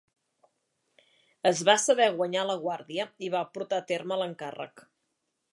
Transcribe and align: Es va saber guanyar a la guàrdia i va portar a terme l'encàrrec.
Es 1.49 1.61
va 1.69 1.75
saber 1.83 2.09
guanyar 2.21 2.41
a 2.45 2.49
la 2.53 2.57
guàrdia 2.65 3.07
i 3.29 3.33
va 3.37 3.45
portar 3.59 3.83
a 3.85 3.89
terme 3.93 4.21
l'encàrrec. 4.23 4.87